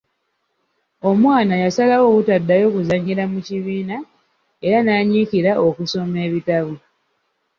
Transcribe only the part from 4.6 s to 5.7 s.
era n'anyiikira